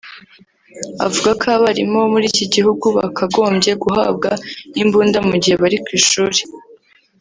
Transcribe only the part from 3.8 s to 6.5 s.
guhabwa imbunda mu gihe bari ku ishuli